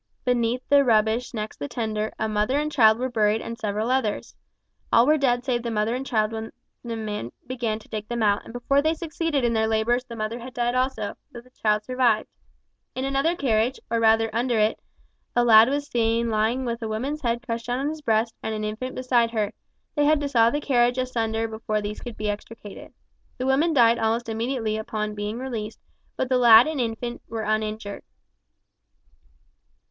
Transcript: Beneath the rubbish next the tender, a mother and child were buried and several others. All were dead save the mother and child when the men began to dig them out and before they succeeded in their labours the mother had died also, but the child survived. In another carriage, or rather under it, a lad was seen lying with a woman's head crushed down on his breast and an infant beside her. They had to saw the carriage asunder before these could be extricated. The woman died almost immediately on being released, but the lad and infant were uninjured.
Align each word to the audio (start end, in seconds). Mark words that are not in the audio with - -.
Beneath 0.25 0.67
the 0.67 0.83
rubbish 0.83 1.31
next 1.31 1.57
the 1.57 1.67
tender, 1.67 2.11
a 2.17 2.27
mother 2.27 2.57
and 2.57 2.71
child 2.71 2.97
were 2.97 3.07
buried 3.07 3.39
and 3.39 3.55
several 3.55 3.91
others. 3.91 4.35
All 4.91 5.05
were 5.05 5.15
dead 5.19 5.45
save 5.45 5.61
the 5.61 5.69
mother 5.69 5.93
and 5.93 6.03
child 6.03 6.31
when 6.31 6.51
the 6.83 6.95
men 6.95 7.31
began 7.45 7.77
to 7.77 7.87
dig 7.87 8.07
them 8.07 8.23
out 8.23 8.43
and 8.43 8.51
before 8.51 8.81
they 8.81 8.95
succeeded 8.95 9.43
in 9.43 9.53
their 9.53 9.67
labours 9.67 10.03
the 10.03 10.15
mother 10.15 10.39
had 10.39 10.55
died 10.55 10.73
also, 10.73 11.15
but 11.31 11.43
the 11.43 11.51
child 11.51 11.83
survived. 11.85 12.27
In 12.95 13.05
another 13.05 13.35
carriage, 13.35 13.79
or 13.91 13.99
rather 13.99 14.31
under 14.33 14.57
it, 14.57 14.79
a 15.35 15.43
lad 15.43 15.69
was 15.69 15.85
seen 15.87 16.31
lying 16.31 16.65
with 16.65 16.81
a 16.81 16.87
woman's 16.87 17.21
head 17.21 17.43
crushed 17.45 17.67
down 17.67 17.77
on 17.77 17.89
his 17.89 18.01
breast 18.01 18.33
and 18.41 18.55
an 18.55 18.63
infant 18.63 18.95
beside 18.95 19.29
her. 19.29 19.53
They 19.93 20.05
had 20.05 20.19
to 20.21 20.27
saw 20.27 20.49
the 20.49 20.59
carriage 20.59 20.97
asunder 20.97 21.47
before 21.47 21.79
these 21.79 22.01
could 22.01 22.17
be 22.17 22.27
extricated. 22.27 22.91
The 23.37 23.45
woman 23.45 23.71
died 23.71 23.99
almost 23.99 24.29
immediately 24.29 24.79
on 24.79 25.13
being 25.13 25.37
released, 25.37 25.79
but 26.17 26.27
the 26.27 26.39
lad 26.39 26.65
and 26.65 26.81
infant 26.81 27.21
were 27.29 27.43
uninjured. 27.43 28.01